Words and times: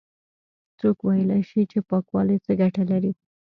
څوک 0.79 0.97
ويلاى 1.07 1.41
شي 1.49 1.61
چې 1.71 1.77
پاکوالی 1.89 2.37
څه 2.45 2.51
گټې 2.59 2.83
لري؟ 2.91 3.11